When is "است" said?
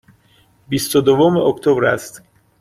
1.85-2.21